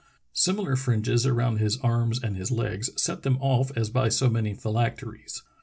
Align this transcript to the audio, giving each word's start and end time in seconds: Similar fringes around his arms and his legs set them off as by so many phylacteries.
Similar 0.33 0.77
fringes 0.77 1.27
around 1.27 1.57
his 1.57 1.77
arms 1.81 2.19
and 2.23 2.35
his 2.35 2.49
legs 2.49 2.89
set 2.99 3.21
them 3.21 3.37
off 3.39 3.71
as 3.75 3.91
by 3.91 4.09
so 4.09 4.31
many 4.31 4.55
phylacteries. 4.55 5.43